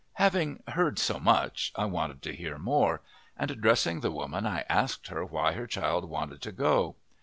[0.13, 3.03] Having heard so much I wanted to hear more,
[3.37, 6.95] and addressing the woman I asked her why her child wanted to go.